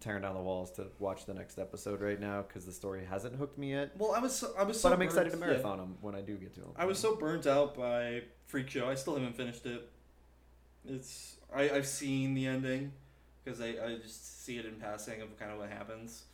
[0.00, 3.36] tearing down the walls to watch the next episode right now because the story hasn't
[3.36, 3.92] hooked me yet.
[3.96, 5.58] well, I was so, I was so but I'm excited to burnt- yeah.
[5.58, 6.70] marathon them when I do get to them.
[6.76, 8.88] I was so burnt out by Freak Show.
[8.88, 9.88] I still haven't finished it.
[10.86, 12.92] It's I I've seen the ending
[13.44, 16.24] because I I just see it in passing of kind of what happens,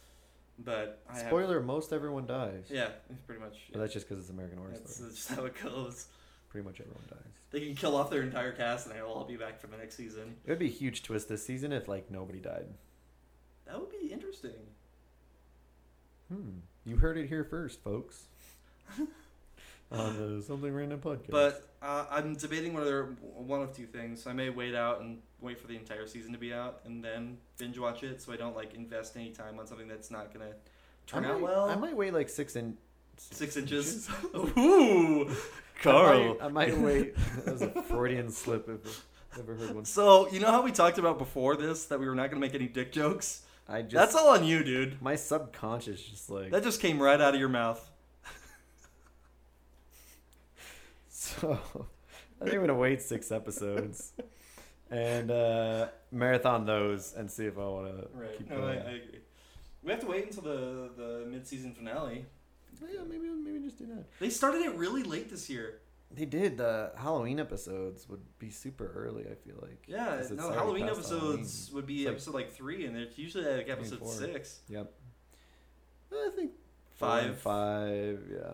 [0.64, 2.64] but I have, Spoiler: most everyone dies.
[2.70, 5.09] yeah, it's pretty much But that's just because it's American Horror that's, Story.
[5.09, 6.07] that's just how it goes.
[6.49, 7.33] Pretty much everyone dies.
[7.53, 9.96] They can kill off their entire cast and they'll all be back for the next
[9.96, 10.37] season.
[10.44, 12.66] It would be a huge twist this season if like nobody died.
[13.66, 14.51] That would be interesting.
[16.33, 16.59] Hmm.
[16.85, 18.25] You heard it here first, folks.
[19.92, 21.31] On the Something Random podcast.
[21.31, 24.26] But uh, I'm debating whether one of two things.
[24.26, 27.38] I may wait out and wait for the entire season to be out and then
[27.59, 30.53] binge watch it, so I don't like invest any time on something that's not gonna
[31.07, 31.68] turn I out well.
[31.68, 32.76] I might wait like six in
[33.20, 34.09] Six inches.
[34.35, 35.31] Ooh,
[35.83, 36.38] Carl.
[36.40, 37.16] I might, I might wait.
[37.44, 38.68] that was a Freudian slip.
[38.68, 39.85] If I've ever heard one.
[39.85, 42.55] So you know how we talked about before this that we were not gonna make
[42.55, 43.42] any dick jokes?
[43.68, 45.00] I just That's all on you, dude.
[45.03, 47.89] my subconscious just like That just came right out of your mouth.
[51.40, 51.58] So.
[52.40, 54.12] I think I'm gonna wait six episodes
[54.90, 58.78] and uh, marathon those and see if I want to keep No, I, going.
[58.78, 59.20] I agree.
[59.82, 62.24] We have to wait until the the mid season finale.
[62.82, 64.04] Yeah, maybe maybe just do that.
[64.18, 65.80] They started it really late this year.
[66.12, 66.56] They did.
[66.56, 69.24] The Halloween episodes would be super early.
[69.30, 69.84] I feel like.
[69.86, 71.10] Yeah, no, Halloween episodes
[71.68, 71.74] Halloween.
[71.74, 74.26] would be like- episode like three, and it's usually like episode 24.
[74.32, 74.60] six.
[74.70, 74.92] Yep.
[76.12, 76.52] I think
[76.96, 77.38] Five.
[77.38, 78.20] five.
[78.30, 78.52] Yeah.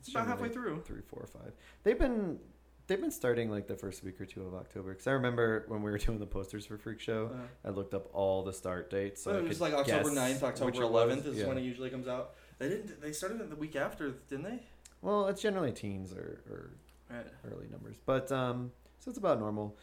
[0.00, 0.82] It's about halfway generally through.
[0.82, 1.52] Three, four, five.
[1.82, 2.38] They've been
[2.86, 4.90] they've been starting like the first week or two of October.
[4.92, 7.94] Because I remember when we were doing the posters for Freak Show, Uh, I looked
[7.94, 9.22] up all the start dates.
[9.22, 10.90] So it was like October guess 9th, October which it was.
[11.18, 11.46] 11th is Yeah.
[11.48, 12.34] when it usually comes out.
[12.58, 13.00] They didn't.
[13.00, 14.62] They started it the week after, didn't they?
[15.02, 16.70] Well, it's generally teens or, or
[17.10, 17.26] Right.
[17.50, 19.76] early numbers, but um, so it's about normal.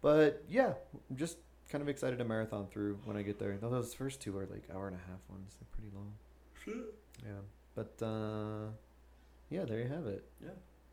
[0.00, 0.74] But yeah,
[1.10, 1.38] I'm just
[1.70, 3.56] kind of excited to marathon through when I get there.
[3.58, 5.56] Though those first two are like hour and a half ones.
[5.58, 6.14] They're pretty long.
[7.22, 7.40] Yeah,
[7.74, 8.68] but uh,
[9.54, 10.24] yeah, there you have it.
[10.42, 10.50] Yeah.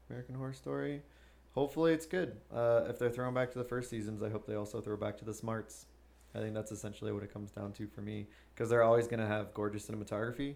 [0.10, 1.02] American Horror Story.
[1.56, 2.38] Hopefully, it's good.
[2.54, 5.17] Uh, if they're throwing back to the first seasons, I hope they also throw back
[5.17, 5.88] to the smarts.
[6.36, 9.28] I think that's essentially what it comes down to for me, because they're always gonna
[9.28, 10.56] have gorgeous cinematography.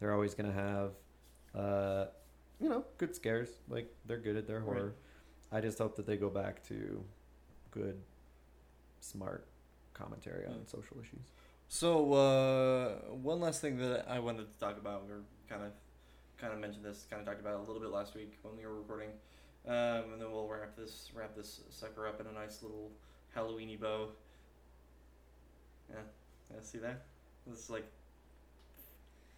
[0.00, 0.92] They're always gonna have,
[1.54, 2.06] uh,
[2.60, 3.50] you know, good scares.
[3.68, 4.64] Like they're good at their Right.
[4.64, 4.94] horror.
[5.52, 7.04] I just hope that they go back to
[7.70, 8.00] good,
[9.00, 9.46] smart
[9.92, 10.64] commentary on Yeah.
[10.66, 11.30] social issues.
[11.68, 15.72] So uh, one last thing that I wanted to talk about, we are kind of,
[16.40, 18.56] kind of mentioned this, kind of talked about it a little bit last week when
[18.56, 19.10] we were recording,
[19.68, 22.90] um, and then we'll wrap this wrap this sucker up in a nice little
[23.36, 24.08] Halloweeny bow.
[25.90, 25.96] Yeah,
[26.52, 26.60] yeah.
[26.62, 27.02] See that?
[27.46, 27.84] This is like,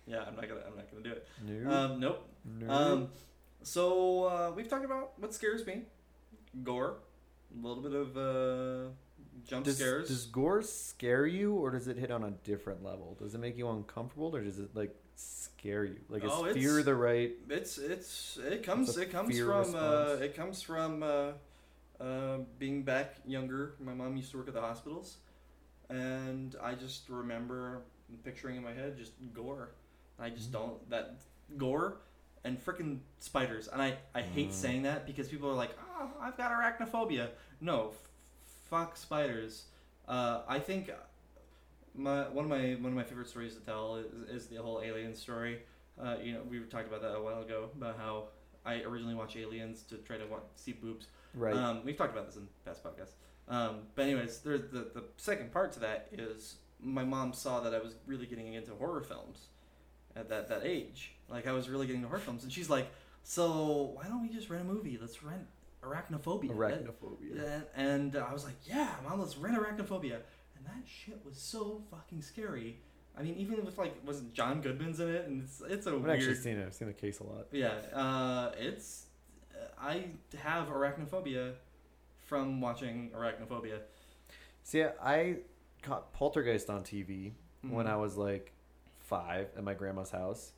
[0.06, 0.24] yeah.
[0.26, 0.60] I'm not gonna.
[0.66, 1.26] I'm not gonna do it.
[1.46, 2.28] No, Um, nope.
[2.44, 2.70] no.
[2.72, 3.08] Um,
[3.62, 5.82] so uh, we've talked about what scares me,
[6.62, 6.94] gore,
[7.52, 8.90] a little bit of uh,
[9.48, 10.08] jump does, scares.
[10.08, 13.16] does gore scare you, or does it hit on a different level?
[13.20, 15.96] Does it make you uncomfortable, or does it like scare you?
[16.08, 17.32] Like is Oh, it's- fear the right?
[17.48, 21.32] It's it's it comes it comes from uh, it comes from uh,
[22.00, 23.74] uh, being back younger.
[23.80, 25.16] My mom used to work at the hospitals,
[25.88, 27.82] and I just remember
[28.24, 29.70] picturing in my head just gore.
[30.18, 30.52] I just Mhm.
[30.52, 31.16] don't that
[31.56, 31.98] gore
[32.44, 33.68] and freaking spiders.
[33.68, 34.54] And I I hate Mm.
[34.54, 37.30] saying that because people are like, oh, I've got arachnophobia.
[37.60, 38.08] No, f-
[38.70, 39.64] fuck spiders.
[40.06, 40.90] Uh, I think
[41.96, 44.80] my one of my one of my favorite stories to tell is, is the whole
[44.84, 45.60] alien story.
[46.00, 48.28] Uh, you know, we talked about that a while ago about how
[48.64, 50.24] I originally watched Aliens to try to
[50.56, 51.06] see boobs.
[51.34, 51.54] Right.
[51.54, 53.12] Um, we've talked about this in past podcasts.
[53.48, 57.74] Um, but anyways, there's the the second part to that is my mom saw that
[57.74, 59.46] I was really getting into horror films
[60.14, 61.12] at that that age.
[61.28, 62.88] Like I was really getting into horror films, and she's like,
[63.22, 64.98] "So why don't we just rent a movie?
[65.00, 65.46] Let's rent
[65.82, 67.64] Arachnophobia." Arachnophobia.
[67.76, 70.18] And, and I was like, "Yeah, mom, let's rent Arachnophobia."
[70.66, 72.80] That shit was so fucking scary.
[73.18, 76.02] I mean, even with like, was John Goodman's in it, and it's it's a I've
[76.02, 76.10] weird.
[76.16, 76.66] actually seen it.
[76.66, 77.46] I've seen the case a lot.
[77.52, 79.06] Yeah, uh, it's.
[79.80, 80.06] I
[80.38, 81.54] have arachnophobia
[82.20, 83.80] from watching Arachnophobia.
[84.64, 85.36] See, I
[85.82, 87.90] caught Poltergeist on TV when Mhm.
[87.90, 88.52] I was like
[88.98, 90.52] five at my grandma's house.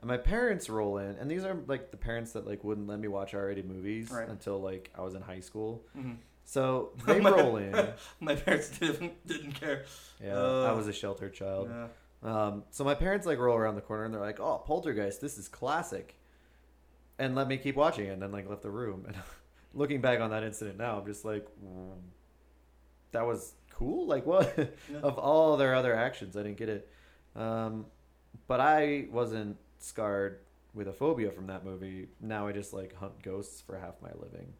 [0.00, 2.98] And my parents roll in, and these are like the parents that like wouldn't let
[3.00, 4.28] me watch R-rated movies Right.
[4.28, 5.82] until like I was in high school.
[5.96, 6.16] Mhm.
[6.44, 7.72] So they My- roll in.
[8.20, 9.84] My parents didn't didn't care.
[10.22, 11.68] Yeah, Uh, I was a sheltered child.
[11.70, 11.86] Yeah.
[12.22, 15.36] Um, so my parents like roll around the corner and they're like, "Oh, Poltergeist, this
[15.36, 16.16] is classic,"
[17.18, 19.04] and let me keep watching it, and then like left the room.
[19.06, 19.16] And
[19.74, 21.92] looking back on that incident now, I'm just like, mm,
[23.12, 24.54] "That was cool." Like what?
[24.90, 24.98] Yeah.
[25.02, 26.88] of all their other actions, I didn't get it.
[27.36, 27.86] Um,
[28.46, 30.38] but I wasn't scarred
[30.72, 32.08] with a phobia from that movie.
[32.20, 34.54] Now I just like hunt ghosts for half my living,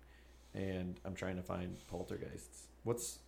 [0.55, 2.67] and I'm trying to find poltergeists.
[2.85, 3.19] What's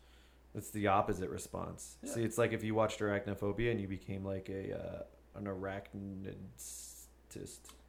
[0.55, 1.97] it's the opposite response.
[2.03, 2.13] Yeah.
[2.15, 5.03] See, it's like if you watched Arachnophobia and you became like a uh,
[5.39, 7.05] an arachnidist,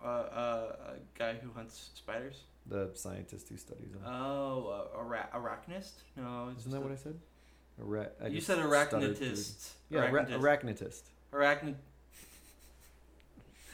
[0.04, 2.42] Uh, uh, a guy who hunts spiders.
[2.66, 4.02] the scientist who studies them.
[4.06, 5.94] Oh, uh, ara- arachnist?
[6.18, 7.20] No, it's Isn't that just what I said?
[7.82, 9.70] Ara- I you said arachnidist.
[9.90, 10.40] Yeah, ara- Arachnidist.
[10.42, 11.02] arachnidist.
[11.34, 11.76] Arachnid.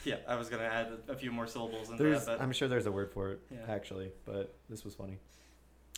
[0.04, 2.68] Yeah, I was gonna add a, a few more syllables There's, that, but I'm sure
[2.68, 3.60] there's a word for it Yeah.
[3.68, 5.16] actually, but this was funny.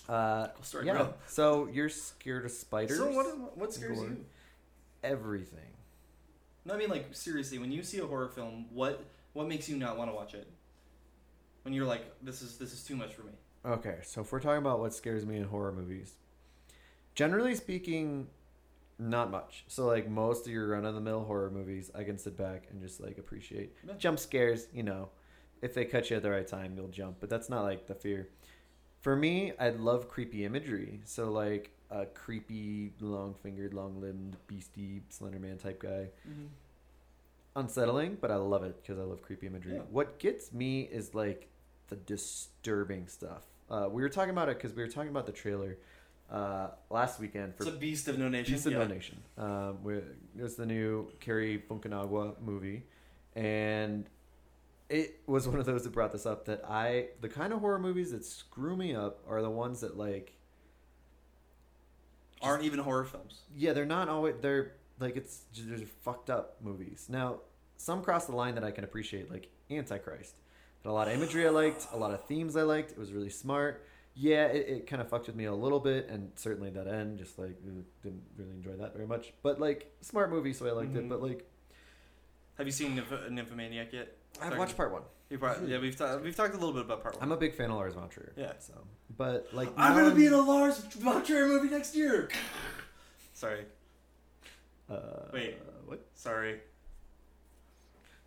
[0.09, 0.93] Uh, cool story, yeah.
[0.93, 1.15] bro.
[1.27, 2.99] So you're scared of spiders?
[2.99, 3.57] So what?
[3.57, 4.09] What scares Gore.
[4.09, 4.25] you?
[5.03, 5.77] Everything.
[6.65, 7.59] No, I mean like seriously.
[7.59, 10.49] When you see a horror film, what what makes you not want to watch it?
[11.63, 13.33] When you're like, this is this is too much for me.
[13.65, 16.15] Okay, so if we're talking about what scares me in horror movies,
[17.15, 18.29] generally speaking,
[18.99, 19.65] not much.
[19.67, 22.69] So like most of your run of the mill horror movies, I can sit back
[22.71, 24.69] and just like appreciate jump scares.
[24.73, 25.09] You know,
[25.63, 27.17] if they cut you at the right time, you'll jump.
[27.21, 28.29] But that's not like the fear.
[29.01, 31.01] For me, I love creepy imagery.
[31.05, 36.09] So like a creepy, long-fingered, long-limbed, beastie Slenderman type guy.
[37.55, 39.75] unsettling, but I love it because I love creepy imagery.
[39.75, 39.81] Yeah.
[39.91, 41.49] What gets me is like
[41.89, 43.43] the disturbing stuff.
[43.71, 45.79] Uh, we were talking about it because we were talking about the trailer
[46.31, 48.55] uh, last weekend for It's a Beast of No Nation.
[48.55, 48.79] Beast of yeah.
[48.79, 49.23] No Nation.
[49.39, 52.85] Um, where it was the new Cary Fukunaga movie,
[53.35, 54.09] and
[54.89, 56.45] it was one of those that brought this up.
[56.47, 59.97] That I the kind of horror movies that screw me up are the ones that
[59.97, 60.33] like
[62.43, 63.41] Aren't even horror films.
[63.57, 67.07] yeah they're not always they're like it's they're just fucked up movies.
[67.09, 67.41] Now
[67.79, 70.35] some cross the line that I can appreciate like Antichrist.
[70.83, 72.93] Had a lot of imagery I liked, a lot of themes I liked.
[72.93, 73.85] It was really smart.
[74.15, 77.19] Yeah, it, it kind of fucked with me a little bit, and certainly that end,
[77.19, 79.33] just like didn't really enjoy that very much.
[79.43, 80.99] But like smart movie, so I liked Mhm.
[81.01, 81.09] it.
[81.09, 81.51] But like
[82.59, 84.17] Have you seen Nymph- Nymphomaniac yet?
[84.41, 84.59] I've Sorry.
[84.59, 85.03] watched part one.
[85.31, 87.23] You probably, yeah, we've ta- we've talked a little bit about part one.
[87.25, 88.33] I'm a big fan of Lars von Trier.
[88.37, 88.53] Yeah.
[88.61, 88.75] So,
[89.17, 92.29] but like I'm gonna be in a Lars von Trier movie next year.
[93.35, 93.65] Sorry,
[94.89, 94.97] Uh,
[95.33, 95.59] Wait.
[95.87, 96.01] what?
[96.15, 96.61] sorry.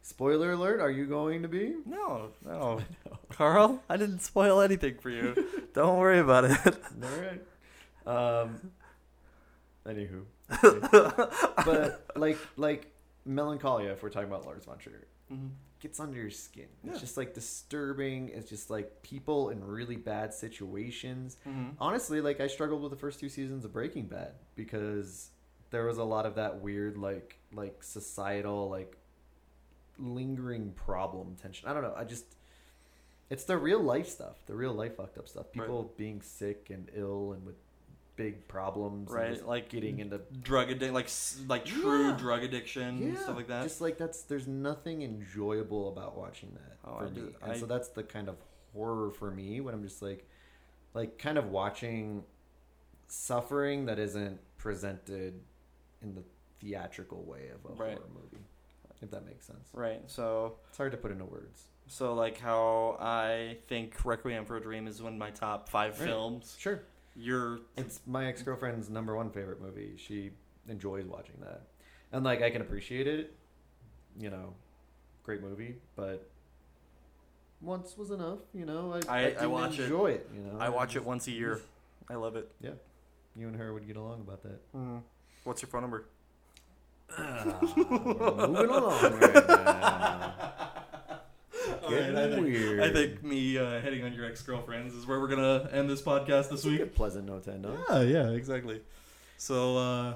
[0.02, 0.80] Spoiler alert!
[0.82, 1.76] Are you going to be?
[1.86, 2.82] No, no,
[3.30, 5.36] Carl, I didn't spoil anything for you.
[5.74, 6.58] Don't worry about it.
[6.65, 7.19] All
[8.08, 8.41] right.
[8.43, 8.72] Um.
[9.86, 10.24] Anywho,
[11.65, 12.91] but like like
[13.26, 15.50] Melancholia, if we're talking about Lars von Trier, Mhm.
[15.80, 16.68] Gets under your skin.
[16.84, 16.92] Yeah.
[16.92, 18.30] It's just like disturbing.
[18.30, 21.38] It's just like people in really bad situations.
[21.48, 21.76] Mhm.
[21.80, 25.30] Honestly, like I struggled with the first two seasons of Breaking Bad because
[25.72, 28.98] there was a lot of that weird like like societal like
[29.98, 31.68] lingering problem tension.
[31.68, 31.94] I don't know.
[31.96, 32.26] I just
[33.30, 35.46] it's the real life stuff, the real life fucked up stuff.
[35.56, 35.65] Right.
[35.65, 37.56] People being sick and ill and with
[38.19, 42.17] big problems, and Right, just like getting into Drug addiction, like s- like true Yeah.
[42.17, 43.63] drug addiction, yeah, stuff like that.
[43.63, 47.51] Just like that's there's nothing enjoyable about watching that Oh, for I me, do- and
[47.53, 48.36] I- so that's the kind of
[48.73, 50.27] horror for me when I'm just like,
[50.93, 52.25] like kind of watching
[53.08, 55.39] suffering that isn't presented
[56.01, 56.23] in the
[56.60, 57.97] theatrical way of a Right.
[57.97, 58.43] horror movie,
[59.01, 59.69] if that makes sense.
[59.73, 60.01] right.
[60.12, 61.69] So It's hard to put into words.
[61.88, 65.97] so like how I think Requiem for a Dream is one of my top five
[65.99, 66.05] Right.
[66.10, 66.55] films.
[66.60, 66.82] Sure,
[67.19, 69.93] You're it's my ex girlfriend's number one favorite movie.
[69.97, 70.32] She
[70.67, 71.63] enjoys watching that,
[72.13, 73.34] and like I can appreciate it.
[74.17, 74.53] You know,
[75.23, 76.29] great movie, but
[77.62, 78.39] once was enough.
[78.53, 79.84] You know, I I- I, I watch it.
[79.84, 80.29] enjoy it.
[80.34, 81.60] You know, I watch it once a year.
[82.10, 82.49] I love it.
[82.62, 82.71] Yeah,
[83.36, 84.60] you and her would get along about that.
[84.73, 84.97] Mm-hmm.
[85.43, 86.05] What's your phone number?
[87.17, 90.48] Ah, We're moving along right now.
[91.89, 92.80] All right, I Getting think, weird.
[92.82, 96.02] I think me uh, hitting on your ex girlfriends is where we're gonna end this
[96.02, 96.93] podcast this week.
[96.95, 97.78] Pleasant note to end on.
[97.89, 98.82] Yeah, yeah, exactly.
[99.38, 100.15] So uh,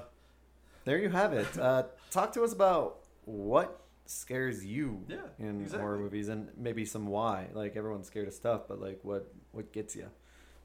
[0.84, 1.58] There you have it.
[1.58, 5.80] Uh, talk to us about what scares you Yeah, in exactly.
[5.80, 7.48] horror movies, and maybe some why.
[7.54, 10.08] Like everyone's scared of stuff, but like what what gets you?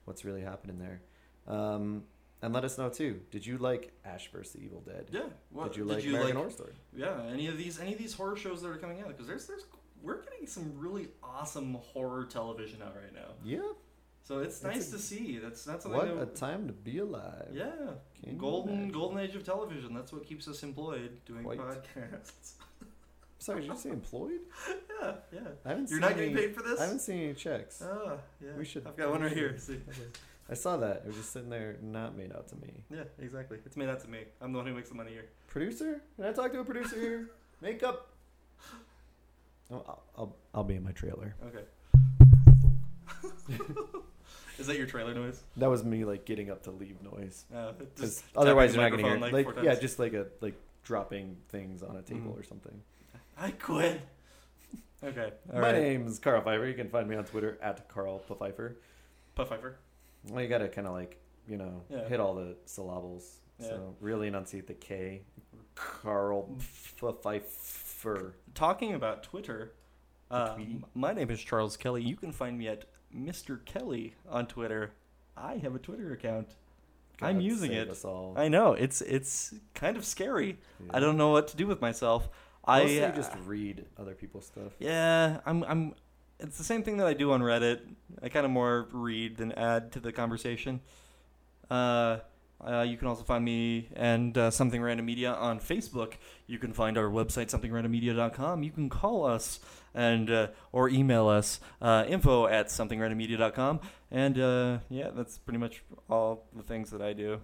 [0.06, 1.02] What's really happening there?
[1.48, 2.04] Um,
[2.42, 3.22] and let us know too.
[3.32, 4.54] Did you like Ash vs.
[4.54, 5.08] the Evil Dead?
[5.12, 6.74] yeah, what, Did you like American Horror Story?
[6.96, 9.46] Yeah, any of these any of these horror shows that are coming out because there's
[9.48, 9.64] there's
[10.02, 13.34] we're getting some really awesome horror television out right now.
[13.44, 13.60] Yeah.
[14.24, 15.40] So it's That's nice a- to see.
[15.40, 17.48] That's that's What a time to be alive.
[17.52, 17.72] yeah.
[18.24, 19.94] Can golden golden age of television.
[19.94, 21.60] That's what keeps us employed doing Quite.
[21.60, 22.54] podcasts.
[23.40, 24.42] Sorry, did you say employed?
[25.02, 25.40] yeah, yeah.
[25.66, 26.78] I haven't You're not getting paid for this?
[26.80, 27.82] I haven't seen any checks.
[27.82, 28.50] Oh, yeah.
[28.58, 29.56] We should- I've got one right here.
[29.58, 29.80] See.
[30.50, 30.98] I saw that.
[30.98, 32.84] It was just sitting there, not made out to me.
[32.92, 33.60] Yeah, exactly.
[33.66, 34.20] It's made out to me.
[34.42, 35.26] I'm the one who makes the money here.
[35.48, 36.02] Producer?
[36.18, 37.30] Can I talk to a producer here?
[37.62, 38.09] Makeup.
[39.72, 41.36] I'll, I'll, I'll be in my trailer.
[41.48, 41.64] Okay.
[44.60, 45.42] Is that your trailer noise?
[45.58, 47.46] That was me like getting up to leave noise.
[47.54, 49.18] Uh, just otherwise you're not gonna hear.
[49.18, 49.82] microphone, Like, yeah, times.
[49.82, 52.40] just like a like dropping things on a table Mhm.
[52.40, 52.82] or something.
[53.38, 54.02] I quit.
[55.02, 55.32] Okay.
[55.54, 55.82] All my right.
[55.82, 56.66] name's Carl Pfeiffer.
[56.66, 58.76] You can find me on Twitter at Carl Pfeiffer.
[59.38, 59.78] Pfeiffer.
[60.28, 62.08] Well, you gotta kind of like you know Yeah.
[62.10, 63.38] hit all the syllables.
[63.60, 63.68] Yeah.
[63.70, 65.22] So really enunciate the K.
[65.80, 68.36] Carl Pfeiffer.
[68.54, 69.74] Talking about Twitter,
[70.30, 70.58] uh,
[70.94, 72.04] my name is Charles Kelly.
[72.04, 73.64] You can find me at Mr.
[73.66, 74.92] Kelly on Twitter.
[75.38, 76.56] I have a Twitter account.
[77.22, 77.90] I'm using it.
[78.36, 80.58] I know it's it's kind of scary.
[80.80, 80.92] Yeah.
[80.94, 82.30] I don't know what to do with myself.
[82.66, 84.74] I Mostly uh, just read other people's stuff.
[84.80, 85.64] Yeah, I'm.
[85.64, 85.96] I'm.
[86.40, 87.82] It's the same thing that I do on Reddit.
[88.22, 90.80] I kind of more read than add to the conversation.
[91.70, 92.20] Uh,
[92.66, 96.14] uh, you can also find me and uh, Something Random Media on Facebook.
[96.48, 98.64] You can find our website somethingrandommedia.com.
[98.64, 99.60] You can call us
[99.94, 103.80] and uh, or email us uh, info at somethingrandommedia.com.
[104.12, 107.40] And uh, yeah, that's pretty much all the things that I do.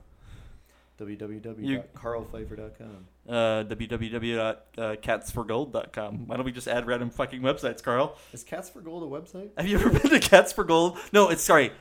[0.99, 3.07] www.carlpfeiffer.com.
[3.27, 6.27] Uh, www.catsforgold.com.
[6.27, 8.15] Why don't we just add random fucking websites, Carl?
[8.33, 9.49] Is Cats for Gold a website?
[9.57, 10.99] Have you ever been to Cats for Gold?
[11.11, 11.71] No, it's sorry.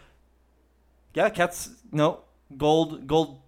[1.15, 1.71] Yeah, cats.
[1.93, 2.21] No,
[2.57, 3.41] gold, gold,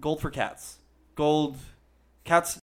[0.00, 0.78] gold for cats.
[1.14, 1.56] Gold,
[2.24, 2.52] cats